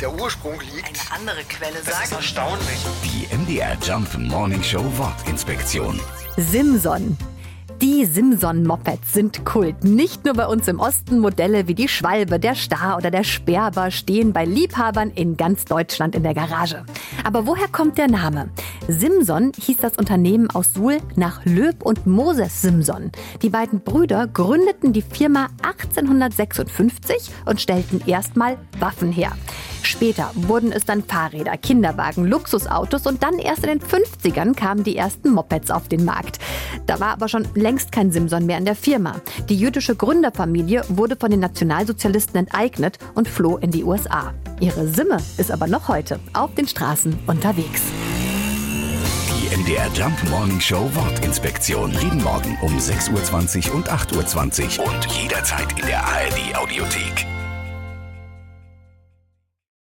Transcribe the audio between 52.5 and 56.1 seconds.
um 6.20 Uhr und 8.20 Uhr und jederzeit in der